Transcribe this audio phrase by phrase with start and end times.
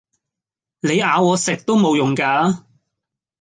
[0.79, 2.65] 你咬我食都無用架